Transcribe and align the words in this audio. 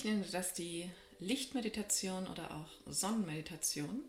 Ich 0.00 0.06
nenne 0.06 0.24
das 0.32 0.54
die 0.54 0.90
Lichtmeditation 1.18 2.26
oder 2.26 2.50
auch 2.52 2.90
Sonnenmeditation. 2.90 4.02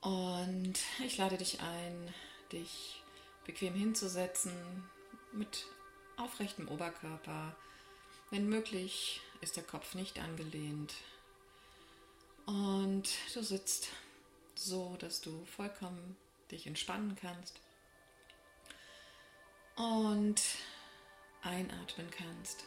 Und 0.00 0.74
ich 1.06 1.18
lade 1.18 1.38
dich 1.38 1.60
ein, 1.60 2.12
dich 2.50 3.00
bequem 3.46 3.74
hinzusetzen 3.74 4.52
mit 5.30 5.66
aufrechtem 6.16 6.66
Oberkörper. 6.66 7.54
Wenn 8.32 8.48
möglich 8.48 9.20
ist 9.40 9.54
der 9.54 9.62
Kopf 9.62 9.94
nicht 9.94 10.18
angelehnt. 10.18 10.94
Und 12.44 13.08
du 13.34 13.40
sitzt 13.44 13.86
so, 14.56 14.96
dass 14.98 15.20
du 15.20 15.44
vollkommen 15.44 16.16
dich 16.50 16.66
entspannen 16.66 17.14
kannst 17.14 17.60
und 19.76 20.42
einatmen 21.42 22.10
kannst. 22.10 22.64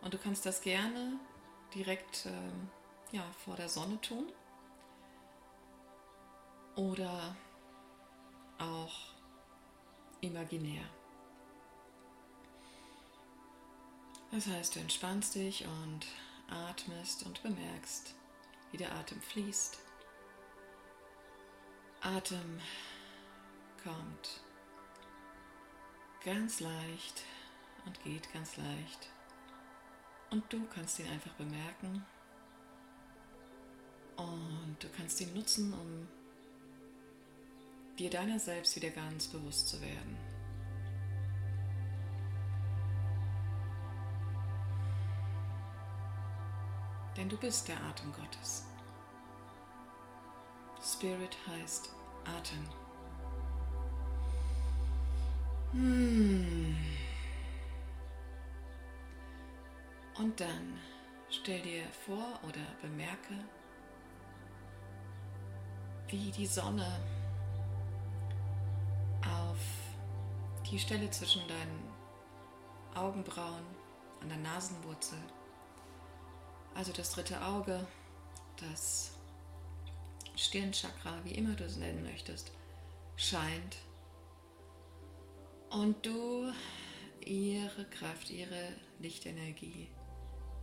Und 0.00 0.14
du 0.14 0.18
kannst 0.18 0.46
das 0.46 0.60
gerne 0.60 1.18
direkt 1.74 2.26
äh, 2.26 3.16
ja, 3.16 3.24
vor 3.44 3.56
der 3.56 3.68
Sonne 3.68 4.00
tun 4.00 4.26
oder 6.76 7.36
auch 8.58 8.94
imaginär. 10.20 10.84
Das 14.30 14.46
heißt, 14.46 14.76
du 14.76 14.80
entspannst 14.80 15.34
dich 15.34 15.66
und 15.66 16.06
atmest 16.48 17.24
und 17.24 17.42
bemerkst, 17.42 18.14
wie 18.70 18.76
der 18.76 18.92
Atem 18.92 19.20
fließt. 19.22 19.78
Atem 22.00 22.60
kommt 23.82 24.42
ganz 26.24 26.60
leicht 26.60 27.24
und 27.86 28.02
geht 28.04 28.32
ganz 28.32 28.56
leicht. 28.56 29.10
Und 30.30 30.52
du 30.52 30.66
kannst 30.66 30.98
ihn 30.98 31.08
einfach 31.08 31.32
bemerken. 31.32 32.04
Und 34.16 34.76
du 34.80 34.88
kannst 34.96 35.20
ihn 35.20 35.32
nutzen, 35.34 35.72
um 35.72 36.08
dir 37.98 38.10
deiner 38.10 38.38
selbst 38.38 38.76
wieder 38.76 38.90
ganz 38.90 39.28
bewusst 39.28 39.68
zu 39.68 39.80
werden. 39.80 40.16
Denn 47.16 47.28
du 47.28 47.36
bist 47.36 47.66
der 47.66 47.82
Atem 47.82 48.12
Gottes. 48.12 48.64
Spirit 50.80 51.36
heißt 51.48 51.90
Atem. 52.24 52.64
Hmm. 55.72 56.87
Und 60.18 60.40
dann 60.40 60.78
stell 61.30 61.60
dir 61.62 61.84
vor 62.04 62.40
oder 62.42 62.60
bemerke, 62.82 63.34
wie 66.08 66.32
die 66.32 66.46
Sonne 66.46 67.00
auf 69.22 69.58
die 70.68 70.78
Stelle 70.78 71.08
zwischen 71.10 71.46
deinen 71.46 71.88
Augenbrauen 72.94 73.64
an 74.20 74.28
der 74.28 74.38
Nasenwurzel, 74.38 75.18
also 76.74 76.92
das 76.92 77.12
dritte 77.12 77.40
Auge, 77.40 77.86
das 78.56 79.12
Stirnchakra, 80.34 81.14
wie 81.24 81.32
immer 81.32 81.54
du 81.54 81.64
es 81.64 81.76
nennen 81.76 82.02
möchtest, 82.02 82.50
scheint. 83.16 83.76
Und 85.70 86.04
du 86.04 86.52
ihre 87.20 87.84
Kraft, 87.84 88.30
ihre 88.30 88.72
Lichtenergie, 88.98 89.88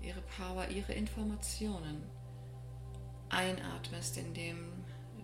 ihre 0.02 0.22
Power, 0.22 0.68
ihre 0.70 0.94
Informationen 0.94 2.04
einatmest, 3.30 4.18
indem 4.18 4.72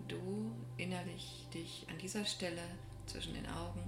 du 0.08 0.52
innerlich 0.76 1.46
dich 1.54 1.86
an 1.88 1.98
dieser 1.98 2.24
Stelle 2.24 2.62
zwischen 3.06 3.34
den 3.34 3.46
Augen 3.46 3.82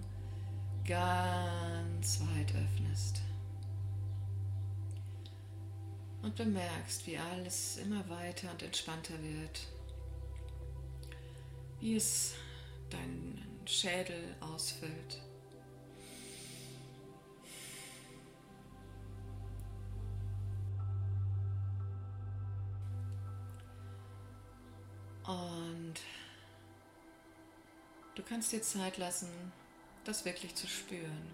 ganz 0.87 2.21
weit 2.21 2.55
öffnest 2.55 3.23
und 6.23 6.35
bemerkst, 6.37 7.07
wie 7.07 7.19
alles 7.19 7.77
immer 7.79 8.09
weiter 8.09 8.51
und 8.51 8.63
entspannter 8.63 9.15
wird, 9.23 9.67
wie 11.81 11.97
es 11.97 12.35
deinen 12.91 13.63
Schädel 13.67 14.37
ausfüllt. 14.41 15.21
Kannst 28.35 28.51
dir 28.51 28.63
Zeit 28.63 28.97
lassen, 28.97 29.31
das 30.03 30.25
wirklich 30.25 30.57
zu 30.57 30.67
spüren. 30.67 31.33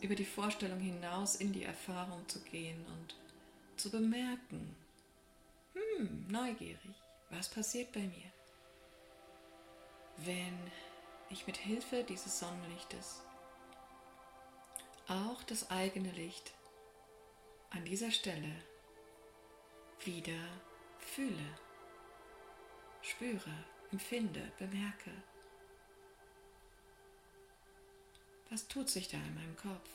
Über 0.00 0.16
die 0.16 0.24
Vorstellung 0.24 0.80
hinaus 0.80 1.36
in 1.36 1.52
die 1.52 1.62
Erfahrung 1.62 2.28
zu 2.28 2.40
gehen 2.40 2.84
und 2.86 3.14
zu 3.76 3.92
bemerken, 3.92 4.74
hm, 5.74 6.26
neugierig, 6.28 6.96
was 7.30 7.48
passiert 7.48 7.92
bei 7.92 8.00
mir, 8.00 8.32
wenn 10.16 10.58
ich 11.30 11.46
mit 11.46 11.56
Hilfe 11.56 12.02
dieses 12.02 12.40
Sonnenlichtes 12.40 13.22
auch 15.06 15.44
das 15.44 15.70
eigene 15.70 16.10
Licht 16.10 16.52
an 17.70 17.84
dieser 17.84 18.10
Stelle 18.10 18.56
wieder 20.04 20.48
fühle 20.98 21.46
spüre, 23.02 23.54
empfinde, 23.92 24.50
bemerke. 24.58 25.12
Was 28.56 28.68
tut 28.68 28.88
sich 28.88 29.06
da 29.08 29.18
in 29.18 29.34
meinem 29.34 29.54
Kopf? 29.58 29.90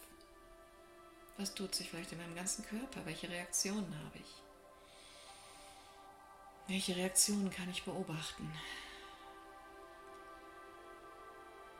Was 1.37 1.55
tut 1.55 1.73
sich 1.73 1.89
vielleicht 1.89 2.11
in 2.11 2.19
meinem 2.19 2.35
ganzen 2.35 2.63
Körper? 2.63 3.03
Welche 3.07 3.27
Reaktionen 3.27 3.91
habe 4.05 4.19
ich? 4.19 4.43
Welche 6.67 6.95
Reaktionen 6.95 7.49
kann 7.49 7.71
ich 7.71 7.81
beobachten? 7.81 8.53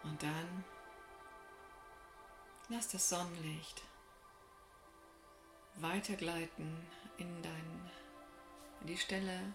Und 0.02 0.24
dann 0.24 0.66
lass 2.70 2.88
das 2.88 3.09
Sonnenlicht 3.09 3.84
weitergleiten 5.75 6.75
in, 7.20 7.44
dein, 7.44 7.91
in 8.80 8.88
die 8.88 8.97
Stelle, 8.97 9.53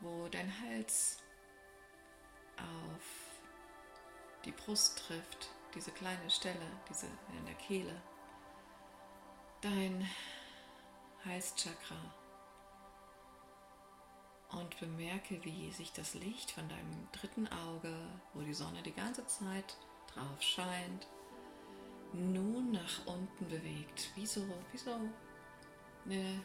wo 0.00 0.28
dein 0.28 0.52
Hals 0.60 1.16
auf 2.58 3.04
die 4.44 4.52
Brust 4.52 4.98
trifft, 4.98 5.55
diese 5.76 5.92
kleine 5.92 6.30
Stelle, 6.30 6.66
diese 6.88 7.06
in 7.06 7.46
der 7.46 7.54
Kehle, 7.54 8.02
dein 9.60 10.08
Halschakra 11.24 12.14
und 14.52 14.78
bemerke, 14.80 15.44
wie 15.44 15.70
sich 15.70 15.92
das 15.92 16.14
Licht 16.14 16.50
von 16.50 16.68
deinem 16.68 17.08
dritten 17.12 17.46
Auge, 17.48 17.94
wo 18.32 18.40
die 18.40 18.54
Sonne 18.54 18.82
die 18.82 18.94
ganze 18.94 19.26
Zeit 19.26 19.76
drauf 20.14 20.40
scheint, 20.40 21.06
nun 22.12 22.72
nach 22.72 23.06
unten 23.06 23.46
bewegt, 23.48 24.10
wie 24.14 24.26
so, 24.26 24.42
wie 24.72 24.78
so 24.78 24.98
eine 26.06 26.42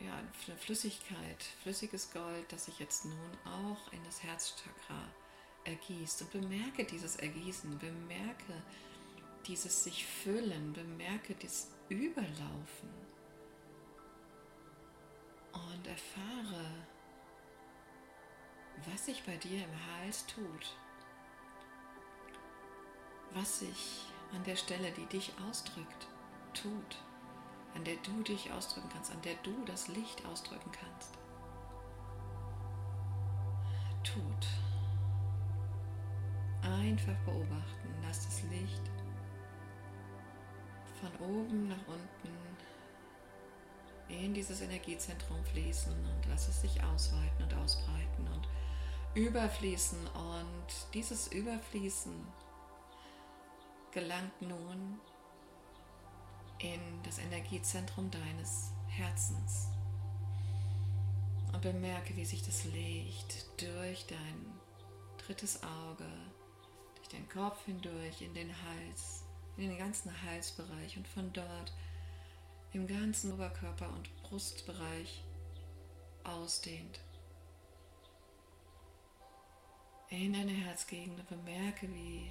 ja, 0.00 0.14
eine 0.14 0.56
Flüssigkeit, 0.58 1.42
flüssiges 1.62 2.12
Gold, 2.12 2.52
das 2.52 2.66
sich 2.66 2.78
jetzt 2.78 3.04
nun 3.06 3.38
auch 3.44 3.92
in 3.92 4.04
das 4.04 4.22
Herzchakra 4.22 5.02
ergießt. 5.66 6.22
Und 6.22 6.32
bemerke 6.32 6.84
dieses 6.84 7.16
Ergießen, 7.16 7.78
bemerke 7.78 8.62
dieses 9.46 9.84
sich 9.84 10.06
füllen, 10.06 10.72
bemerke 10.72 11.34
das 11.34 11.70
Überlaufen 11.88 12.90
und 15.52 15.86
erfahre, 15.86 16.66
was 18.90 19.06
sich 19.06 19.22
bei 19.24 19.36
dir 19.36 19.64
im 19.64 19.86
Hals 19.86 20.26
tut, 20.26 20.76
was 23.32 23.60
sich 23.60 24.06
an 24.34 24.42
der 24.44 24.56
Stelle, 24.56 24.90
die 24.92 25.06
dich 25.06 25.32
ausdrückt, 25.48 26.08
tut 26.52 26.98
an 27.76 27.84
der 27.84 27.96
du 27.96 28.22
dich 28.22 28.50
ausdrücken 28.52 28.88
kannst, 28.90 29.12
an 29.12 29.20
der 29.22 29.34
du 29.42 29.52
das 29.66 29.88
Licht 29.88 30.24
ausdrücken 30.24 30.72
kannst. 30.72 31.12
Tut. 34.02 34.48
Einfach 36.66 37.16
beobachten, 37.24 37.88
lass 38.02 38.26
das 38.26 38.42
Licht 38.50 38.82
von 41.00 41.26
oben 41.26 41.68
nach 41.68 41.86
unten 41.86 42.36
in 44.08 44.34
dieses 44.34 44.60
Energiezentrum 44.60 45.44
fließen 45.44 45.92
und 45.92 46.26
lass 46.28 46.48
es 46.48 46.60
sich 46.62 46.82
ausweiten 46.82 47.44
und 47.44 47.54
ausbreiten 47.54 48.28
und 48.34 48.48
überfließen. 49.14 49.98
Und 50.08 50.66
dieses 50.94 51.28
Überfließen 51.28 52.14
gelangt 53.92 54.42
nun 54.42 55.00
in 56.58 56.80
das 57.02 57.18
Energiezentrum 57.18 58.10
deines 58.10 58.72
Herzens. 58.88 59.68
Und 61.52 61.62
bemerke, 61.62 62.16
wie 62.16 62.24
sich 62.24 62.42
das 62.42 62.64
Licht 62.64 63.46
durch 63.60 64.06
dein 64.06 64.52
drittes 65.18 65.62
Auge, 65.62 66.08
durch 67.06 67.20
den 67.20 67.28
Kopf 67.28 67.64
hindurch, 67.66 68.20
in 68.20 68.34
den 68.34 68.50
Hals, 68.50 69.24
in 69.56 69.68
den 69.68 69.78
ganzen 69.78 70.10
Halsbereich 70.22 70.96
und 70.96 71.06
von 71.06 71.32
dort 71.32 71.72
im 72.72 72.86
ganzen 72.86 73.32
Oberkörper 73.32 73.88
und 73.90 74.10
Brustbereich 74.22 75.24
ausdehnt. 76.24 77.00
In 80.08 80.32
deine 80.32 80.52
Herzgegend 80.52 81.18
und 81.18 81.28
bemerke, 81.28 81.88
wie 81.92 82.30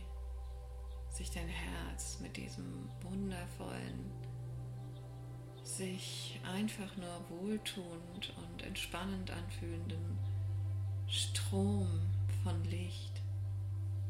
sich 1.09 1.31
dein 1.31 1.47
Herz 1.47 2.19
mit 2.19 2.35
diesem 2.37 2.89
wundervollen, 3.01 4.11
sich 5.63 6.39
einfach 6.43 6.95
nur 6.97 7.29
wohltuend 7.29 8.33
und 8.37 8.63
entspannend 8.63 9.31
anfühlenden 9.31 10.19
Strom 11.07 11.87
von 12.43 12.63
Licht 12.65 13.14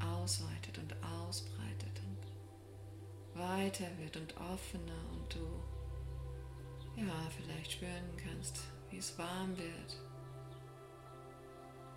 ausweitet 0.01 0.77
und 0.77 0.93
ausbreitet 1.03 2.01
und 2.05 3.39
weiter 3.39 3.87
wird 3.97 4.17
und 4.17 4.35
offener 4.37 5.01
und 5.11 5.33
du 5.33 7.01
ja 7.01 7.29
vielleicht 7.35 7.73
spüren 7.73 8.17
kannst, 8.17 8.59
wie 8.89 8.97
es 8.97 9.17
warm 9.17 9.57
wird, 9.57 10.01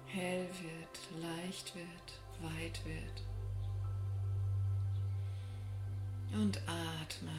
hell 0.07 0.49
wird, 0.61 1.23
leicht 1.23 1.75
wird, 1.75 2.21
weit 2.41 2.85
wird. 2.85 3.23
Und 6.33 6.61
atme. 6.67 7.33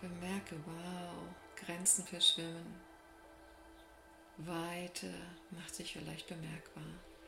Bemerke, 0.00 0.56
wow, 0.64 1.28
Grenzen 1.56 2.04
verschwimmen. 2.04 2.80
Weite 4.38 5.12
macht 5.50 5.74
sich 5.74 5.92
vielleicht 5.92 6.28
bemerkbar. 6.28 6.84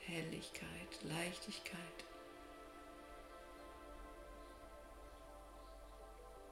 Helligkeit, 0.09 1.03
Leichtigkeit. 1.03 2.05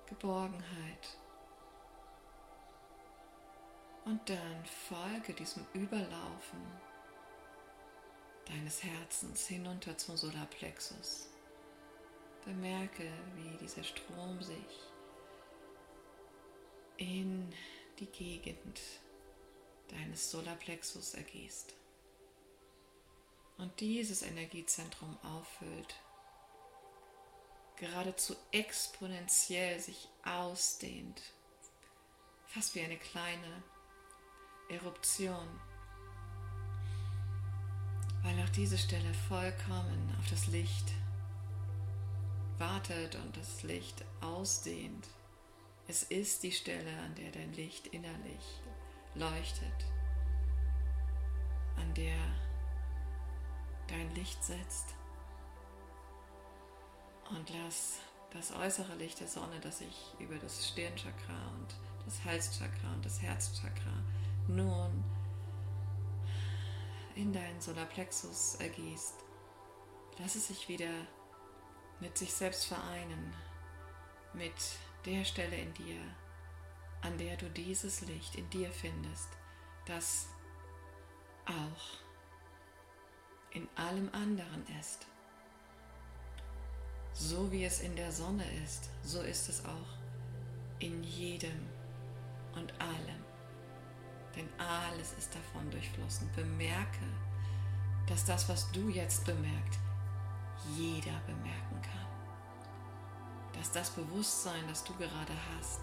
Geborgenheit. 0.06 1.18
Und 4.04 4.28
dann 4.28 4.64
folge 4.88 5.32
diesem 5.32 5.66
Überlaufen 5.72 6.60
deines 8.44 8.84
Herzens 8.84 9.46
hinunter 9.46 9.96
zum 9.96 10.18
Solarplexus. 10.18 11.30
Bemerke, 12.44 13.10
wie 13.36 13.56
dieser 13.56 13.82
Strom 13.82 14.40
sich 14.42 14.82
in 16.98 17.52
die 17.98 18.06
Gegend 18.06 18.80
deines 19.88 20.30
Solarplexus 20.30 21.14
ergießt 21.14 21.74
und 23.58 23.80
dieses 23.80 24.22
Energiezentrum 24.22 25.16
auffüllt, 25.22 25.94
geradezu 27.76 28.34
exponentiell 28.52 29.80
sich 29.80 30.08
ausdehnt, 30.24 31.20
fast 32.46 32.74
wie 32.74 32.80
eine 32.80 32.96
kleine 32.96 33.62
Eruption, 34.68 35.48
weil 38.22 38.42
auch 38.42 38.50
diese 38.50 38.78
Stelle 38.78 39.12
vollkommen 39.28 40.14
auf 40.18 40.28
das 40.30 40.46
Licht 40.48 40.92
wartet 42.58 43.14
und 43.16 43.36
das 43.36 43.62
Licht 43.62 44.04
ausdehnt. 44.20 45.06
Es 45.88 46.02
ist 46.02 46.42
die 46.42 46.52
Stelle, 46.52 46.90
an 47.04 47.14
der 47.14 47.30
dein 47.30 47.52
Licht 47.52 47.86
innerlich 47.88 48.60
leuchtet, 49.14 49.86
an 51.76 51.94
der 51.94 52.16
dein 53.88 54.14
Licht 54.14 54.42
setzt. 54.42 54.94
Und 57.30 57.50
lass 57.62 57.98
das 58.30 58.52
äußere 58.52 58.94
Licht 58.96 59.20
der 59.20 59.28
Sonne, 59.28 59.58
das 59.60 59.78
sich 59.78 60.14
über 60.18 60.36
das 60.36 60.68
Stirnchakra 60.68 61.50
und 61.56 61.74
das 62.04 62.24
Halschakra 62.24 62.92
und 62.94 63.04
das 63.04 63.20
Herzchakra 63.20 64.02
nun 64.48 65.04
in 67.16 67.32
deinen 67.32 67.60
Solarplexus 67.60 68.56
ergießt, 68.56 69.14
lass 70.18 70.36
es 70.36 70.48
sich 70.48 70.68
wieder 70.68 70.90
mit 72.00 72.16
sich 72.16 72.32
selbst 72.32 72.66
vereinen, 72.66 73.34
mit 74.34 74.52
der 75.06 75.24
Stelle 75.24 75.56
in 75.56 75.72
dir, 75.74 76.00
an 77.00 77.16
der 77.18 77.36
du 77.36 77.48
dieses 77.48 78.02
Licht 78.02 78.36
in 78.36 78.48
dir 78.50 78.70
findest, 78.70 79.30
das 79.86 80.28
auch 81.46 82.05
in 83.56 83.66
allem 83.74 84.10
anderen 84.12 84.62
ist. 84.78 85.06
So 87.14 87.50
wie 87.50 87.64
es 87.64 87.80
in 87.80 87.96
der 87.96 88.12
Sonne 88.12 88.44
ist, 88.62 88.90
so 89.02 89.22
ist 89.22 89.48
es 89.48 89.64
auch 89.64 89.96
in 90.78 91.02
jedem 91.02 91.66
und 92.54 92.70
allem. 92.78 93.24
Denn 94.36 94.46
alles 94.58 95.14
ist 95.14 95.34
davon 95.34 95.70
durchflossen. 95.70 96.28
Bemerke, 96.36 97.06
dass 98.06 98.26
das, 98.26 98.46
was 98.50 98.70
du 98.72 98.90
jetzt 98.90 99.24
bemerkt, 99.24 99.78
jeder 100.76 101.18
bemerken 101.26 101.80
kann. 101.80 102.06
Dass 103.54 103.72
das 103.72 103.88
Bewusstsein, 103.88 104.68
das 104.68 104.84
du 104.84 104.92
gerade 104.96 105.32
hast, 105.56 105.80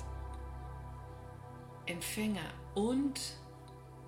Empfänger 1.88 2.54
und 2.75 3.20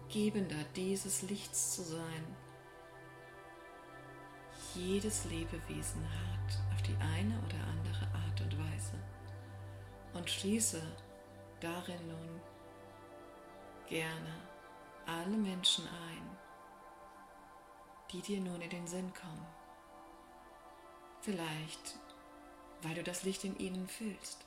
Gebender 0.10 0.64
dieses 0.76 1.24
Lichts 1.24 1.74
zu 1.74 1.82
sein, 1.82 2.45
jedes 4.76 5.26
Lebewesen 5.26 6.04
hat 6.04 6.60
auf 6.74 6.82
die 6.84 6.96
eine 6.96 7.38
oder 7.40 7.68
andere 7.68 8.06
Art 8.14 8.42
und 8.42 8.58
Weise. 8.58 8.94
Und 10.14 10.30
schließe 10.30 10.82
darin 11.60 12.08
nun 12.08 12.42
gerne 13.88 14.36
alle 15.06 15.38
Menschen 15.38 15.86
ein, 15.88 16.38
die 18.12 18.22
dir 18.22 18.40
nun 18.40 18.62
in 18.62 18.70
den 18.70 18.88
Sinn 18.88 19.14
kommen. 19.14 19.46
Vielleicht, 21.22 22.00
weil 22.82 22.96
du 22.96 23.04
das 23.04 23.24
Licht 23.24 23.44
in 23.44 23.58
ihnen 23.58 23.88
fühlst. 23.88 24.46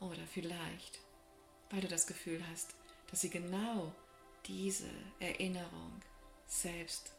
Oder 0.00 0.26
vielleicht, 0.26 1.00
weil 1.70 1.80
du 1.80 1.88
das 1.88 2.06
Gefühl 2.06 2.42
hast, 2.50 2.74
dass 3.10 3.20
sie 3.20 3.30
genau 3.30 3.92
diese 4.46 4.90
Erinnerung 5.20 6.00
selbst 6.46 7.15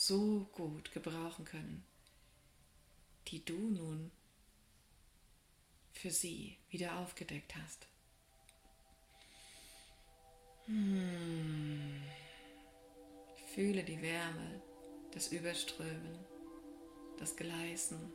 so 0.00 0.48
gut 0.52 0.92
gebrauchen 0.92 1.44
können, 1.44 1.84
die 3.28 3.44
du 3.44 3.58
nun 3.58 4.10
für 5.92 6.10
sie 6.10 6.56
wieder 6.70 6.98
aufgedeckt 6.98 7.54
hast. 7.56 7.86
Hm. 10.66 12.02
Fühle 13.54 13.82
die 13.84 14.00
Wärme, 14.00 14.62
das 15.12 15.28
Überströmen 15.28 16.18
das 17.20 17.36
Gleisen, 17.36 18.14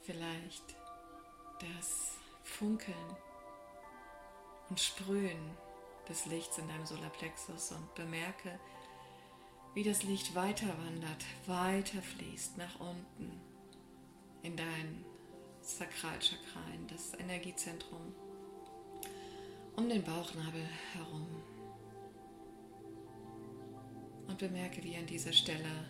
vielleicht 0.00 0.74
das 1.60 2.18
Funkeln 2.42 3.16
und 4.68 4.80
Sprühen 4.80 5.56
des 6.08 6.26
Lichts 6.26 6.58
in 6.58 6.66
deinem 6.66 6.84
Solarplexus 6.84 7.70
und 7.70 7.94
bemerke, 7.94 8.58
wie 9.74 9.82
das 9.82 10.02
Licht 10.02 10.34
weiter 10.34 10.68
wandert, 10.84 11.24
weiter 11.46 12.02
fließt 12.02 12.58
nach 12.58 12.78
unten 12.80 13.40
in 14.42 14.56
dein 14.56 15.04
Sakralchakra, 15.62 16.60
in 16.74 16.86
das 16.88 17.14
Energiezentrum 17.18 18.14
um 19.76 19.88
den 19.88 20.02
Bauchnabel 20.02 20.66
herum. 20.92 21.26
Und 24.26 24.38
bemerke, 24.38 24.82
wie 24.82 24.96
an 24.96 25.06
dieser 25.06 25.32
Stelle 25.32 25.86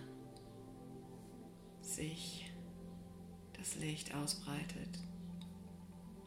sich 1.81 2.51
das 3.55 3.77
Licht 3.77 4.15
ausbreitet, 4.15 4.99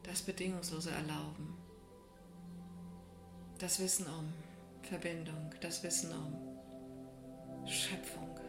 das 0.04 0.22
bedingungslose 0.22 0.92
Erlauben, 0.92 1.58
das 3.60 3.80
Wissen 3.80 4.08
um 4.08 4.34
Verbindung, 4.84 5.54
das 5.62 5.82
Wissen 5.84 6.12
um 6.12 6.55
Schöpfung, 7.68 8.40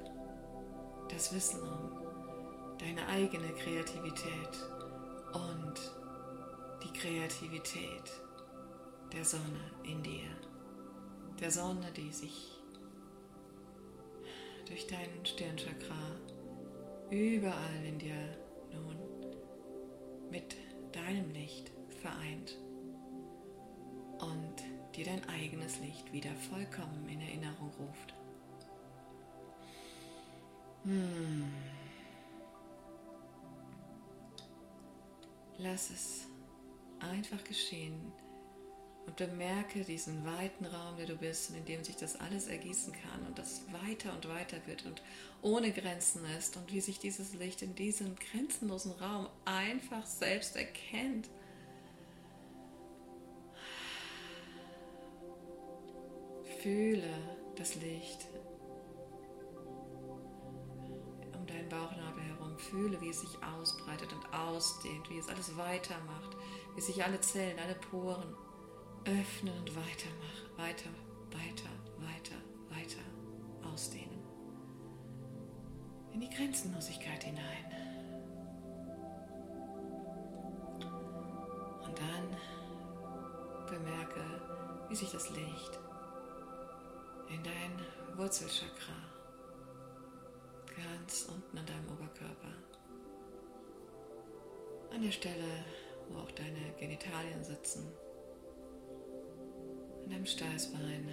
das 1.10 1.34
Wissen 1.34 1.62
um 1.62 2.76
deine 2.78 3.06
eigene 3.08 3.48
Kreativität 3.54 4.50
und 5.32 5.74
die 6.84 6.92
Kreativität 6.98 8.12
der 9.12 9.24
Sonne 9.24 9.70
in 9.84 10.02
dir, 10.02 10.28
der 11.40 11.50
Sonne, 11.50 11.90
die 11.96 12.12
sich 12.12 12.60
durch 14.66 14.86
deinen 14.86 15.24
Stirnchakra 15.24 15.94
überall 17.10 17.84
in 17.86 17.98
dir 17.98 18.36
nun 18.72 18.96
mit 20.30 20.56
deinem 20.92 21.30
Licht 21.30 21.70
vereint 22.00 22.58
und 24.18 24.96
dir 24.96 25.04
dein 25.04 25.26
eigenes 25.28 25.78
Licht 25.80 26.12
wieder 26.12 26.34
vollkommen 26.50 27.08
in 27.08 27.20
Erinnerung 27.20 27.70
ruft. 27.78 28.15
Hm. 30.86 31.52
Lass 35.58 35.90
es 35.90 36.28
einfach 37.00 37.42
geschehen 37.42 38.12
und 39.04 39.16
bemerke 39.16 39.82
diesen 39.82 40.24
weiten 40.24 40.64
Raum, 40.64 40.96
der 40.96 41.06
du 41.06 41.16
bist 41.16 41.50
und 41.50 41.56
in 41.56 41.64
dem 41.64 41.82
sich 41.82 41.96
das 41.96 42.14
alles 42.20 42.46
ergießen 42.46 42.92
kann 42.92 43.26
und 43.26 43.36
das 43.36 43.62
weiter 43.72 44.12
und 44.12 44.28
weiter 44.28 44.58
wird 44.66 44.86
und 44.86 45.02
ohne 45.42 45.72
Grenzen 45.72 46.24
ist 46.38 46.56
und 46.56 46.72
wie 46.72 46.80
sich 46.80 47.00
dieses 47.00 47.34
Licht 47.34 47.62
in 47.62 47.74
diesem 47.74 48.14
grenzenlosen 48.14 48.92
Raum 48.92 49.28
einfach 49.44 50.06
selbst 50.06 50.54
erkennt. 50.54 51.28
Fühle 56.62 57.10
das 57.56 57.74
Licht 57.74 58.28
Fühle, 62.70 63.00
wie 63.00 63.10
es 63.10 63.20
sich 63.20 63.38
ausbreitet 63.42 64.12
und 64.12 64.34
ausdehnt, 64.34 65.08
wie 65.10 65.18
es 65.18 65.28
alles 65.28 65.56
weitermacht, 65.56 66.36
wie 66.74 66.80
sich 66.80 67.04
alle 67.04 67.20
Zellen, 67.20 67.58
alle 67.58 67.74
Poren 67.74 68.34
öffnen 69.04 69.56
und 69.58 69.76
weitermachen, 69.76 70.56
weiter, 70.56 70.90
weiter, 71.30 71.70
weiter, 71.98 72.36
weiter 72.70 73.70
ausdehnen. 73.72 74.20
In 76.12 76.20
die 76.20 76.30
Grenzenlosigkeit 76.30 77.22
hinein. 77.24 77.64
Und 81.84 81.98
dann 81.98 82.36
bemerke, 83.66 84.22
wie 84.88 84.96
sich 84.96 85.12
das 85.12 85.30
Licht 85.30 85.78
in 87.28 87.42
dein 87.42 88.16
Wurzelchakra 88.16 88.94
ganz 90.76 91.28
unten 91.32 91.58
an 91.58 91.66
deinem 91.66 91.88
Oberkörper, 91.90 92.52
an 94.92 95.02
der 95.02 95.10
Stelle, 95.10 95.64
wo 96.08 96.18
auch 96.18 96.30
deine 96.32 96.72
Genitalien 96.78 97.42
sitzen, 97.42 97.86
in 100.04 100.10
deinem 100.10 100.26
Steißbein 100.26 101.08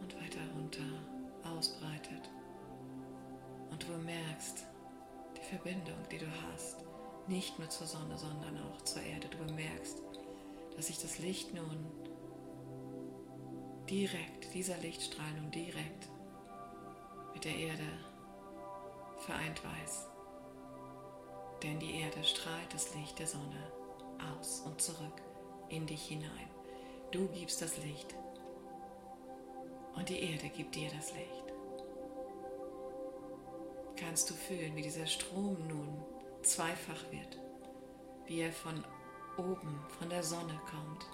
und 0.00 0.14
weiter 0.16 0.40
runter 0.56 0.82
ausbreitet. 1.44 2.30
Und 3.70 3.82
du 3.82 3.88
bemerkst 3.88 4.66
die 5.36 5.44
Verbindung, 5.44 5.98
die 6.10 6.18
du 6.18 6.26
hast, 6.48 6.84
nicht 7.28 7.58
nur 7.58 7.68
zur 7.68 7.86
Sonne, 7.86 8.16
sondern 8.16 8.56
auch 8.62 8.82
zur 8.82 9.02
Erde. 9.02 9.28
Du 9.28 9.38
bemerkst, 9.38 10.00
dass 10.76 10.86
sich 10.86 10.98
das 10.98 11.18
Licht 11.18 11.54
nun 11.54 11.86
direkt, 13.88 14.52
dieser 14.54 14.76
Lichtstrahl 14.78 15.32
nun 15.40 15.50
direkt 15.50 16.08
mit 17.36 17.44
der 17.44 17.54
Erde 17.54 17.86
vereint 19.18 19.62
weiß. 19.62 20.08
Denn 21.62 21.78
die 21.78 22.00
Erde 22.00 22.24
strahlt 22.24 22.72
das 22.72 22.94
Licht 22.94 23.18
der 23.18 23.26
Sonne 23.26 23.70
aus 24.32 24.62
und 24.64 24.80
zurück 24.80 25.20
in 25.68 25.86
dich 25.86 26.06
hinein. 26.06 26.48
Du 27.10 27.28
gibst 27.28 27.60
das 27.60 27.76
Licht 27.76 28.14
und 29.96 30.08
die 30.08 30.32
Erde 30.32 30.48
gibt 30.48 30.76
dir 30.76 30.88
das 30.96 31.12
Licht. 31.12 31.52
Kannst 33.96 34.30
du 34.30 34.34
fühlen, 34.34 34.74
wie 34.74 34.82
dieser 34.82 35.06
Strom 35.06 35.58
nun 35.68 36.02
zweifach 36.42 37.04
wird, 37.10 37.38
wie 38.24 38.40
er 38.40 38.52
von 38.52 38.82
oben, 39.36 39.84
von 39.98 40.08
der 40.08 40.22
Sonne 40.22 40.58
kommt, 40.70 41.04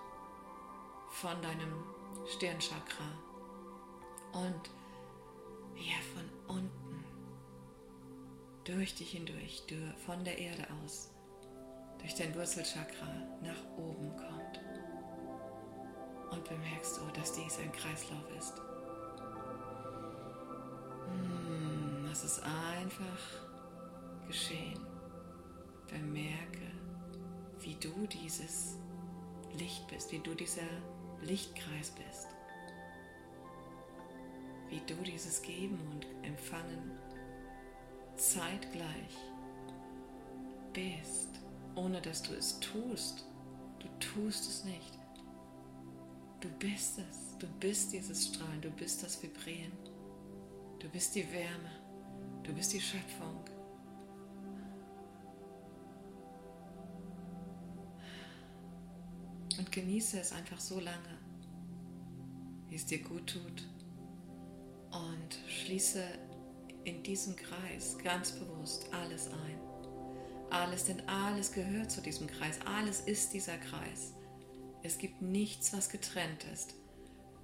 von 1.10 1.42
deinem 1.42 1.84
Stirnchakra 2.26 3.10
und 4.34 4.70
er 5.88 6.02
von 6.14 6.56
unten 6.56 7.04
durch 8.64 8.94
dich 8.94 9.10
hindurch, 9.10 9.64
von 10.06 10.24
der 10.24 10.38
Erde 10.38 10.66
aus, 10.84 11.10
durch 11.98 12.14
dein 12.14 12.34
Wurzelchakra 12.34 13.08
nach 13.42 13.76
oben 13.76 14.16
kommt 14.16 14.60
und 16.30 16.44
bemerkst 16.48 16.98
du, 16.98 17.06
dass 17.18 17.32
dies 17.32 17.58
ein 17.58 17.72
Kreislauf 17.72 18.30
ist. 18.38 18.54
Hm, 21.08 22.04
lass 22.06 22.24
es 22.24 22.40
einfach 22.40 24.26
geschehen. 24.26 24.80
Bemerke, 25.88 26.70
wie 27.60 27.74
du 27.74 28.06
dieses 28.06 28.78
Licht 29.58 29.86
bist, 29.88 30.10
wie 30.10 30.20
du 30.20 30.34
dieser 30.34 30.62
Lichtkreis 31.20 31.90
bist. 31.90 32.28
Wie 34.72 34.80
du 34.86 34.94
dieses 35.02 35.42
Geben 35.42 35.78
und 35.92 36.06
Empfangen 36.26 36.92
zeitgleich 38.16 39.18
bist, 40.72 41.28
ohne 41.74 42.00
dass 42.00 42.22
du 42.22 42.32
es 42.32 42.58
tust. 42.58 43.26
Du 43.80 43.86
tust 43.98 44.48
es 44.48 44.64
nicht. 44.64 44.98
Du 46.40 46.48
bist 46.58 46.98
es. 46.98 47.36
Du 47.38 47.46
bist 47.60 47.92
dieses 47.92 48.28
Strahlen. 48.28 48.62
Du 48.62 48.70
bist 48.70 49.02
das 49.02 49.22
Vibrieren. 49.22 49.76
Du 50.78 50.88
bist 50.88 51.14
die 51.16 51.30
Wärme. 51.30 51.70
Du 52.42 52.54
bist 52.54 52.72
die 52.72 52.80
Schöpfung. 52.80 53.44
Und 59.58 59.70
genieße 59.70 60.18
es 60.18 60.32
einfach 60.32 60.60
so 60.60 60.80
lange, 60.80 61.18
wie 62.68 62.76
es 62.76 62.86
dir 62.86 63.02
gut 63.02 63.26
tut. 63.26 63.68
Und 64.92 65.38
schließe 65.48 66.04
in 66.84 67.02
diesem 67.02 67.36
Kreis 67.36 67.96
ganz 68.02 68.32
bewusst 68.32 68.86
alles 68.92 69.28
ein. 69.28 69.60
Alles, 70.50 70.84
denn 70.84 71.08
alles 71.08 71.52
gehört 71.52 71.90
zu 71.90 72.02
diesem 72.02 72.26
Kreis. 72.26 72.58
Alles 72.66 73.00
ist 73.00 73.32
dieser 73.32 73.56
Kreis. 73.56 74.12
Es 74.82 74.98
gibt 74.98 75.22
nichts, 75.22 75.72
was 75.72 75.88
getrennt 75.88 76.44
ist 76.52 76.74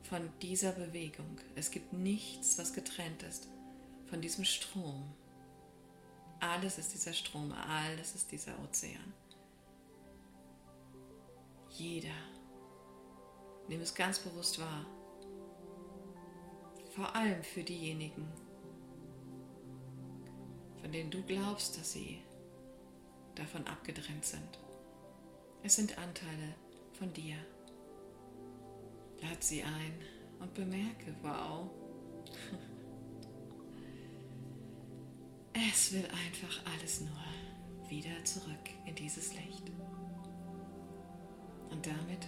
von 0.03 0.29
dieser 0.43 0.73
Bewegung. 0.73 1.39
Es 1.55 1.71
gibt 1.71 1.93
nichts, 1.93 2.59
was 2.59 2.73
getrennt 2.73 3.23
ist 3.23 3.49
von 4.11 4.21
diesem 4.21 4.45
Strom. 4.45 5.05
Alles 6.41 6.79
ist 6.79 6.95
dieser 6.95 7.13
Strom, 7.13 7.53
alles 7.53 8.15
ist 8.15 8.31
dieser 8.31 8.59
Ozean. 8.63 9.13
Jeder. 11.71 12.09
Nimm 13.69 13.81
es 13.81 13.95
ganz 13.95 14.19
bewusst 14.19 14.59
wahr. 14.59 14.87
Vor 16.99 17.15
allem 17.15 17.45
für 17.45 17.63
diejenigen, 17.63 18.27
von 20.81 20.91
denen 20.91 21.13
du 21.13 21.23
glaubst, 21.23 21.79
dass 21.79 21.93
sie 21.93 22.19
davon 23.37 23.65
abgetrennt 23.69 24.25
sind. 24.25 24.59
Es 25.63 25.77
sind 25.77 25.97
Anteile, 25.97 26.57
von 26.95 27.13
dir. 27.13 27.37
Lad 29.23 29.45
sie 29.45 29.63
ein 29.63 29.95
und 30.41 30.53
bemerke, 30.55 31.15
wow, 31.23 31.71
es 35.71 35.93
will 35.93 36.05
einfach 36.07 36.67
alles 36.75 37.03
nur 37.03 37.89
wieder 37.89 38.25
zurück 38.25 38.71
in 38.87 38.97
dieses 38.97 39.35
Licht. 39.35 39.71
Und 41.71 41.87
damit 41.87 42.27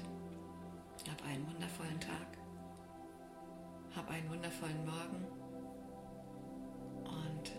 hab 1.10 1.24
einen 1.24 1.44
wundervollen 1.48 1.98
Tag, 1.98 2.39
hab 4.00 4.10
einen 4.10 4.30
wundervollen 4.30 4.86
Morgen 4.86 5.26
und 7.04 7.52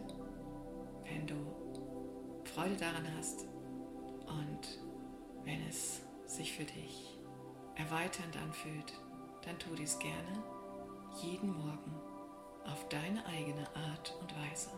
wenn 1.03 1.27
du 1.27 1.36
Freude 2.45 2.75
daran 2.77 3.05
hast 3.15 3.45
und 4.25 4.79
wenn 5.43 5.62
es 5.67 6.01
sich 6.25 6.51
für 6.53 6.63
dich 6.63 7.19
erweiternd 7.75 8.36
anfühlt, 8.38 9.00
dann 9.45 9.60
tu 9.60 9.75
dies 9.75 10.00
gerne 10.00 10.43
jeden 11.21 11.53
Morgen 11.53 11.93
auf 12.65 12.89
deine 12.89 13.24
eigene 13.27 13.67
Art 13.75 14.15
und 14.19 14.33
Weise. 14.36 14.71